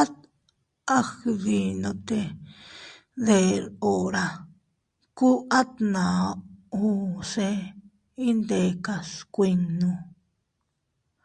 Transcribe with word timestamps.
At 0.00 0.14
a 0.96 0.98
gndinote 1.10 2.04
te 2.08 2.20
deʼe 3.26 3.56
hura, 3.82 4.24
ku 5.16 5.28
atna 5.60 6.04
uu 6.78 7.04
se 7.32 7.46
iyndekas 8.24 9.10
kuinnu. 9.34 9.90